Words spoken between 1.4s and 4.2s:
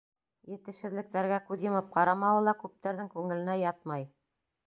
күҙ йомоп ҡарамауы ла күптәрҙең күңеленә ятмай.